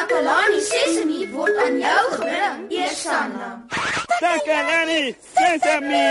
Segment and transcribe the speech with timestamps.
[0.00, 3.48] Takalani Sesemi word aan jou gebring, Eersanna.
[4.16, 6.08] Takalani Sesame.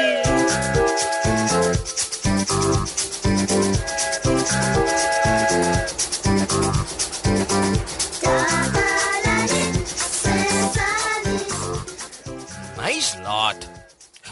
[12.77, 13.65] Hy's laat.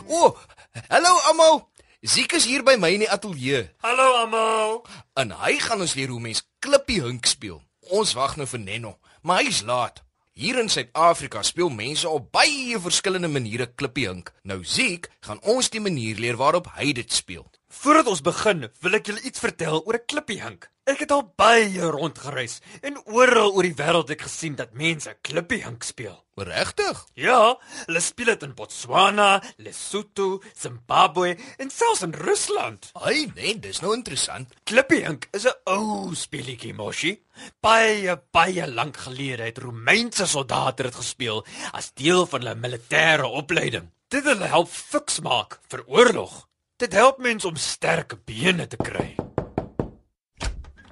[0.05, 0.38] O,
[0.86, 1.66] hallo almal.
[2.05, 3.66] Ziek is hier by my in die ateljee.
[3.82, 4.86] Hallo almal.
[5.18, 7.58] En hy gaan ons leer hoe mens klippie hink speel.
[7.89, 8.98] Ons wag nou vir Nenno,
[9.28, 10.04] maar hy's laat.
[10.38, 14.32] Hier in Suid-Afrika speel mense op baie verskillende maniere klippie hink.
[14.47, 17.43] Nou Ziek gaan ons die manier leer waarop hy dit speel.
[17.68, 20.70] Voordat ons begin, wil ek julle iets vertel oor 'n klippie hink.
[20.88, 25.60] Ek het al baie rondgereis en oral oor die wêreld ek gesien dat mense klippie
[25.66, 26.16] hink speel.
[26.38, 27.02] Regtig?
[27.14, 32.92] Ja, hulle speel dit in Botswana, Lesotho, Zimbabwe en selfs in Rusland.
[32.94, 34.53] Ai, nee, dis nou interessant.
[34.64, 37.22] Klippie hink is 'n ou speletjie, Moshi.
[37.59, 43.91] Baie baie lank gelede het Romeinse soldate dit gespeel as deel van hulle militêre opleiding.
[44.08, 46.47] Dit het hulle help fiks maak vir oorlog.
[46.78, 49.16] Dit help mense om sterk bene te kry.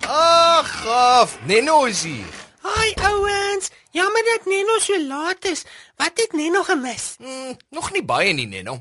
[0.01, 1.35] Ag, gaaf.
[1.45, 2.31] Nenno is hier.
[2.65, 5.61] Hi ouens, jammer dat Neno so laat is.
[6.01, 7.19] Wat het Neno gemis?
[7.21, 8.79] Hmm, nog nie baie nie, Nenno.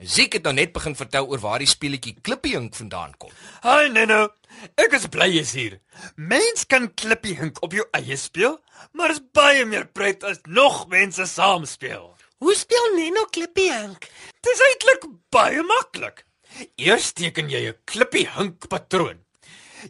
[0.00, 3.34] Ziek het nou net begin vertel oor waar die speletjie klippie hink vandaan kom.
[3.60, 4.30] Hi Neno.
[4.80, 5.76] Ek is bly jy's hier.
[6.16, 8.56] Mens kan klippie hink op jou eie speel,
[8.96, 12.14] maar is baie meer pret as nog mense saam speel.
[12.40, 14.08] Hoe speel Neno klippie hink?
[14.40, 16.24] Dis eintlik baie maklik.
[16.76, 19.24] Eers teken jy 'n klippie hink patroon.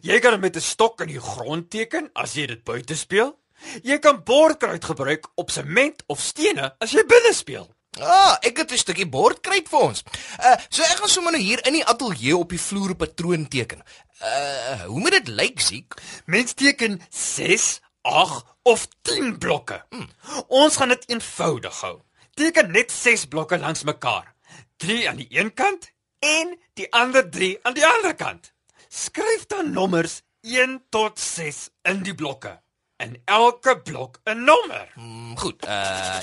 [0.01, 3.39] Jy kan dit met 'n stok in die grond teken as jy dit buite speel.
[3.83, 7.67] Jy kan bordkruit gebruik op sement of stene as jy binne speel.
[7.99, 10.03] Ah, ek het 'n stukkie bordkruit vir ons.
[10.39, 13.47] Uh, so ek gaan sommer nou hier in die ateljee op die vloer 'n patroon
[13.47, 13.81] teken.
[14.21, 15.93] Uh, hoe moet dit lyk, Ziek?
[16.25, 19.85] Mens teken 6, 8 of 10 blokke.
[19.89, 20.09] Hmm.
[20.47, 22.01] Ons gaan dit eenvoudig hou.
[22.33, 24.35] Teken net 6 blokke langs mekaar.
[24.77, 28.53] 3 aan die een kant en die ander 3 aan die ander kant.
[28.89, 32.59] Skryf dan nommers 1 tot 6 in die blokke.
[32.97, 34.89] In elke blok 'n nommer.
[34.93, 35.65] Hmm, goed.
[35.65, 36.19] Uh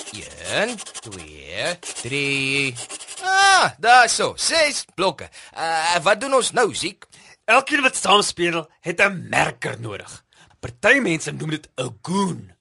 [0.51, 2.75] 1 2 3
[3.23, 4.33] Ah, daar so.
[4.37, 5.29] 6 blokke.
[5.57, 7.07] Uh wat doen ons nou, Ziek?
[7.45, 10.25] Elkeen wat saam speel, het 'n merker nodig.
[10.61, 12.53] Party mense noem dit 'n goon.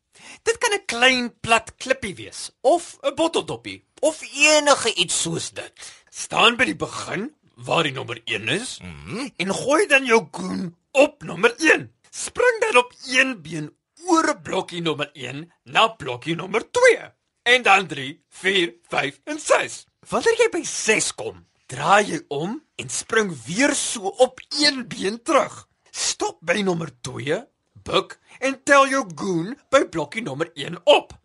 [0.44, 6.03] Dit kan 'n klein plat klippie wees of 'n botteltoppie of enige iets soos dit.
[6.14, 7.32] Staan by die begin
[7.66, 9.30] waar die nommer 1 is mm -hmm.
[9.36, 11.90] en gooi dan jou goon op nommer 1.
[12.10, 13.74] Spring dan op een been
[14.06, 17.10] oor blokkie nommer 1 na blokkie nommer 2
[17.44, 19.86] en dan 3, 4, 5 en 6.
[20.10, 25.22] Wanneer jy by 6 kom, draai jy om en spring weer so op een been
[25.24, 25.68] terug.
[25.92, 27.42] Stop by nommer 2,
[27.74, 31.18] buig en tel jou goon by blokkie nommer 1 op.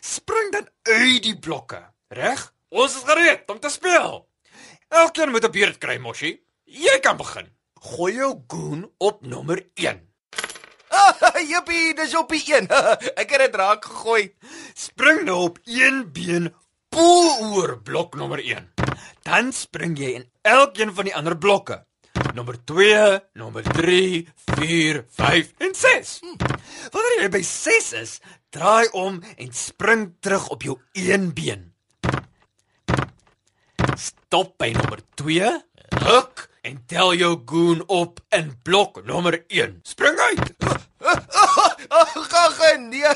[0.00, 2.54] Spring dan uit die blokke, reg?
[2.68, 4.31] Ons is gereed om te speel.
[4.92, 6.30] Elkeen moet 'n beurt kry, Moshi.
[6.64, 7.46] Jy kan begin.
[7.80, 10.00] Gooi jou goon op nommer 1.
[10.92, 12.68] Ah, jippie, dis op die 1.
[13.22, 14.34] ek het dit raak gegooi.
[14.74, 16.54] Spring nou op een been
[16.88, 17.06] bo
[17.40, 18.68] oor blok nommer 1.
[19.22, 21.86] Dan spring jy in elkeen van die ander blokke.
[22.34, 24.28] Nommer 2, nommer 3,
[24.60, 26.20] 4, 5 en 6.
[26.92, 28.18] Wanneer jy by 6 is,
[28.50, 31.71] draai om en spring terug op jou een been.
[33.96, 35.48] Stop by nommer 2,
[36.06, 39.80] huk en tel jou goon op in blok nommer 1.
[39.82, 40.52] Spring uit.
[42.32, 43.12] Gaga, nee.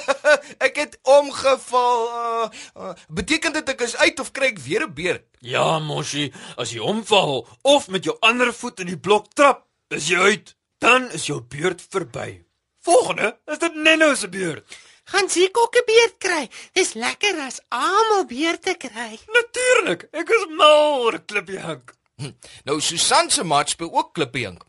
[0.60, 2.02] Ek het omgeval.
[2.10, 5.24] Uh, uh, beteken dit ek is uit of kry ek weer 'n beurt?
[5.40, 10.10] Ja, Moshi, as jy omval of met jou ander voet in die blok trap, is
[10.10, 10.56] jy uit.
[10.78, 12.44] Dan is jou beurt verby.
[12.84, 14.76] Volgende is dit Nenno se beurt.
[15.06, 16.48] Gaan Ziek ook 'n beurt kry?
[16.72, 19.18] Dis lekker as almal beurte kry.
[19.26, 21.94] Natuurlik, ek is mal oor klippie hink.
[22.16, 22.32] Hm.
[22.64, 24.64] Nou Susan se maat speel ook klippie hink.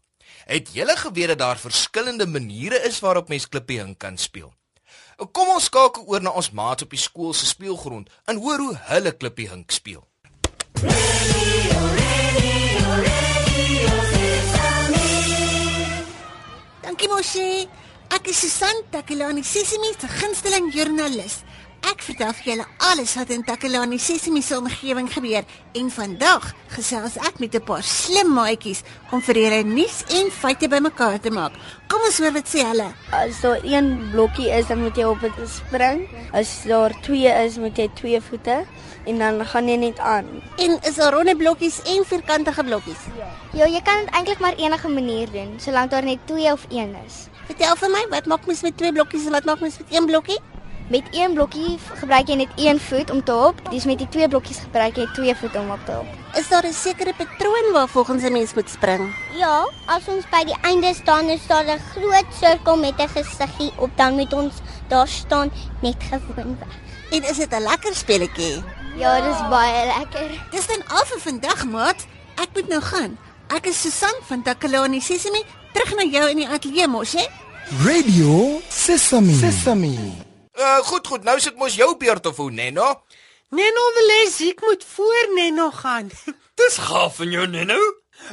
[0.46, 4.53] Het julle geweet dat daar verskillende maniere is waarop mens klippie hink kan speel?
[5.31, 8.78] Kom ons skakel oor na ons maats op die skool se speelgrond en hoor hoe
[8.78, 10.07] hulle klippie hink speel.
[16.81, 17.68] Dankie Moshi.
[18.27, 21.38] Ek is Susan Takelani, Sesimi se gunsteling joernalis.
[21.88, 25.45] Ek vertel vir julle alles wat in Takelani Sesimi se omgewing gebeur
[25.79, 28.83] en vandag gesels ek met 'n paar slim maatjies
[29.13, 31.53] om vir julle nuus en feite bymekaar te maak.
[31.88, 32.89] Kom ons hoor wat sê hulle.
[33.15, 36.09] As daar een blokkie is, dan moet jy op dit spring.
[36.33, 38.65] As daar twee is, moet jy twee voete
[39.06, 40.27] en dan gaan jy net aan.
[40.57, 43.07] En is daar ronde blokkies en vierkantige blokkies?
[43.53, 46.95] Ja, jy kan dit eintlik maar enige manier doen, solank daar net 2 of 1
[47.07, 47.30] is.
[47.47, 50.05] Vertel vir my, wat maak mens met twee blokkies en wat maak mens met een
[50.05, 50.39] blokkie?
[50.91, 53.61] Met een blokkie gebruik jy net een voet om te hop.
[53.71, 56.09] Dis met die twee blokkies gebruik jy twee voete om op te hop.
[56.39, 59.15] Is daar 'n sekere patroon waar volgens 'n mens moet spring?
[59.35, 63.71] Ja, as ons by die einde staan, is daar 'n groot sirkel met 'n gesiggie
[63.77, 64.53] op, dan moet ons
[64.88, 65.51] daar staan
[65.81, 66.73] net gewoonweg.
[67.11, 68.63] En is dit 'n lekker speletjie?
[68.97, 70.29] Ja, dis baie lekker.
[70.51, 72.05] Dis dan al vir vandag, maat.
[72.35, 73.17] Ek moet nou gaan.
[73.47, 75.44] Ek is Susan van Takalani Sesemi,
[75.77, 77.25] terug na jou in die ateljee mos, hè?
[77.85, 79.35] Radio Sesame.
[79.38, 79.94] Sesame.
[80.57, 81.25] Uh goed, goed.
[81.27, 82.88] Nou sit mos jou beurt of hoe, Neno?
[83.53, 86.09] Neno wil hê Ziek moet voor Neno gaan.
[86.59, 87.77] Dis gaaf van jou, Neno.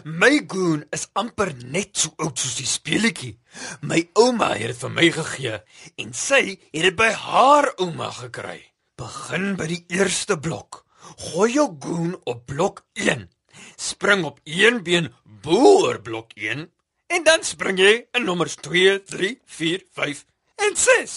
[0.09, 3.35] My goon is amper net so oud soos die speletjie.
[3.85, 5.59] My ouma het dit vir my gegee
[6.01, 8.63] en sy het dit by haar ouma gekry.
[8.97, 10.87] Begin by die eerste blok.
[11.29, 13.29] Gooi jou goon op blok 1.
[13.77, 15.13] Spring op een been
[15.45, 16.71] bo oor blok 1
[17.15, 20.25] en dan spring jy in nommers 2, 3, 4, 5
[20.67, 21.13] en 6.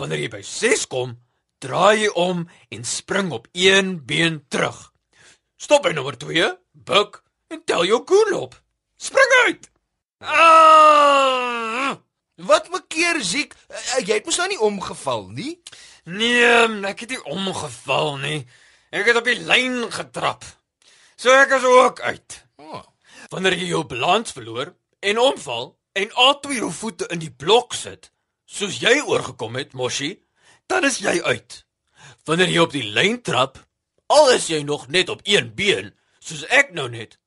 [0.00, 1.16] Wanneer jy by 6 kom,
[1.60, 4.78] draai jy om en spring op een been terug.
[5.60, 7.20] Stop by nommer 2, buig
[7.52, 8.56] en tel jou goon op.
[8.96, 9.68] Spring uit.
[10.24, 11.98] Ah!
[12.48, 13.54] Wat mekeer Ziek?
[13.68, 15.54] Uh, jy het mos nou nie omgeval nie.
[16.08, 16.48] Nee,
[16.88, 18.42] ek het nie omgeval nie.
[18.94, 20.46] Ek het op die lyn getrap.
[21.18, 22.42] So ek is ook uit.
[23.28, 27.74] Wanneer jy jou balans verloor en omval en al twee jou voete in die blok
[27.74, 28.10] sit,
[28.44, 30.14] soos jy oorgekom het, Moshi,
[30.66, 31.64] dan is jy uit.
[32.24, 33.58] Wanneer jy op die lyn trap,
[34.06, 37.18] al is jy nog net op een been, soos ek nou net,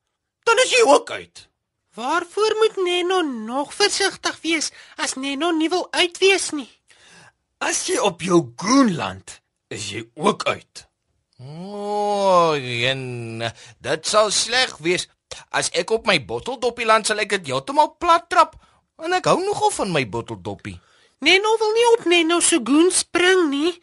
[0.48, 1.48] dan is jy ook uit.
[1.96, 6.70] Waarvoor moet Neno nog versigtig wees as Neno nie wil uitwees nie?
[7.60, 10.86] As jy op jou groen land, is jy ook uit.
[11.42, 12.56] O, oh,
[12.88, 13.44] en
[13.82, 15.08] dit sal sleg wees
[15.50, 18.57] as ek op my botteldoppie land sal ek dit heeltemal plat trap.
[19.01, 20.78] En ek hou nogal van my botteldoppie.
[21.22, 23.74] Neno wil nie op Neno se goon spring nie.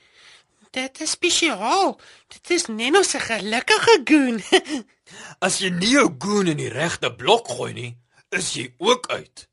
[0.75, 1.97] Dit is spesiaal.
[2.29, 4.41] Dit is Neno se gelukkige goon.
[5.45, 7.93] As jy nie jou goon in die regte blok gooi nie,
[8.35, 9.47] is jy ook uit.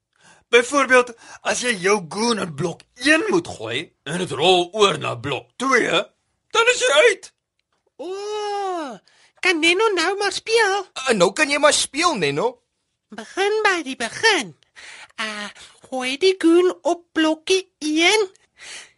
[0.52, 5.16] Byvoorbeeld, as jy jou goon in blok 1 moet gooi en dit rol oor na
[5.20, 6.02] blok 2,
[6.56, 7.32] dan is jy uit.
[7.98, 8.92] O, oh,
[9.46, 10.88] kan Neno nou maar speel?
[11.08, 12.48] En nou kan jy maar speel, Neno.
[13.14, 14.56] Begin by die begin.
[15.22, 15.50] Uh,
[15.86, 18.26] gooi die goon op blokkie 1.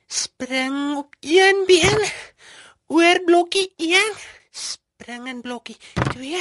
[0.07, 2.05] Spring op een been
[2.88, 4.15] oor blokkie 1.
[4.51, 5.75] Spring in blokkie
[6.15, 6.39] 2,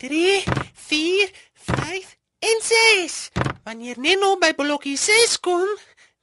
[0.00, 0.42] 3,
[0.88, 1.36] 4,
[1.68, 2.16] 5
[2.48, 3.20] en 6.
[3.68, 5.68] Wanneer Neno by blokkie 6 kom,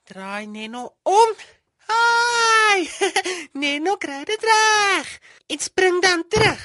[0.10, 1.38] draai Neno om.
[1.86, 2.90] Haai!
[3.62, 5.18] Neno kry dit reg.
[5.54, 6.61] En spring dan terug.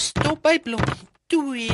[0.00, 1.68] Stop by blokkie 2.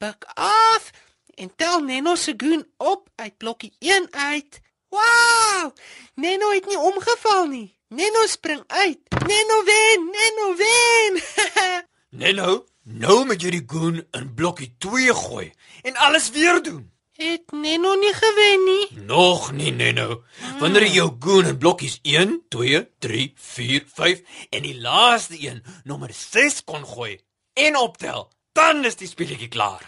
[0.00, 0.90] Buig af
[1.34, 4.60] en tel Neno se goon op uit blokkie 1 uit.
[4.88, 5.74] Wow!
[6.14, 7.76] Neno het nie omgeval nie.
[7.88, 8.98] Neno spring uit.
[9.26, 11.20] Neno wen, Neno wen.
[12.22, 15.52] Neno, nou moet jy die goon in blokkie 2 gooi
[15.82, 16.88] en alles weer doen.
[17.20, 19.04] Het Neno nie gewen nie.
[19.04, 20.22] Nog nie, Neno.
[20.58, 25.64] Wanneer jy jou goon in blokkies 1, 2, 3, 4, 5 en die laaste een,
[25.84, 27.20] nommer 6 kon gooi
[27.56, 29.84] en optel, dan is die speletjie klaar.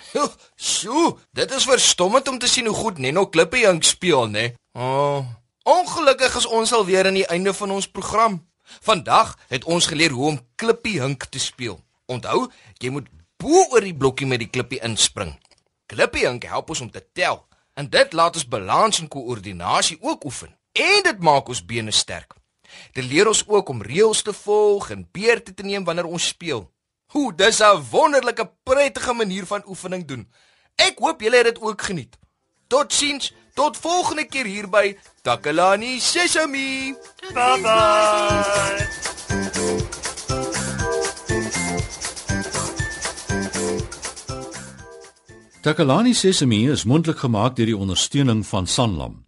[0.57, 4.45] Sjoe, dit is verstommend om te sien hoe goed Neno Klippejunk speel, né?
[4.73, 5.21] Oh,
[5.69, 8.41] ongelukkig is ons al weer aan die einde van ons program.
[8.85, 11.77] Vandag het ons geleer hoe om Klippejunk te speel.
[12.09, 12.47] Onthou,
[12.81, 15.35] jy moet bo oor die blokkie met die klippie inspring.
[15.89, 17.45] Klippejunk help ons om te tel
[17.79, 20.51] en dit laat ons balans en koördinasie ook oefen.
[20.73, 22.35] En dit maak ons bene sterk.
[22.97, 26.67] Dit leer ons ook om reëls te volg en beurte te neem wanneer ons speel.
[27.09, 30.29] Hoe, dis 'n wonderlike, prettige manier van oefening doen.
[30.75, 32.19] Ek hoop julle het dit ook geniet.
[32.67, 36.95] Totsiens, tot volgende keer hier by Takalani Sesemi.
[37.35, 38.87] Bye bye.
[45.61, 49.28] Takalani Sesemi is mondelik gemaak deur die ondersteuning van Sanlam.